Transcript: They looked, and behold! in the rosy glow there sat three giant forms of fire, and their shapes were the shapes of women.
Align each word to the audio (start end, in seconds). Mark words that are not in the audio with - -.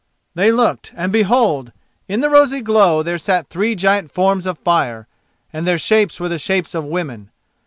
They 0.33 0.51
looked, 0.51 0.93
and 0.97 1.11
behold! 1.13 1.71
in 2.07 2.21
the 2.21 2.29
rosy 2.31 2.61
glow 2.61 3.03
there 3.03 3.19
sat 3.19 3.49
three 3.49 3.75
giant 3.75 4.09
forms 4.11 4.47
of 4.47 4.57
fire, 4.57 5.05
and 5.53 5.67
their 5.67 5.77
shapes 5.77 6.19
were 6.19 6.27
the 6.29 6.39
shapes 6.39 6.73
of 6.73 6.83
women. 6.83 7.29